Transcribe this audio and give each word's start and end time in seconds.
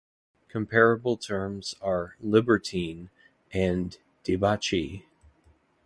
Comparable 0.49 1.15
terms 1.15 1.75
are 1.79 2.15
"libertine" 2.21 3.11
and 3.51 3.99
"debauchee". 4.23 5.05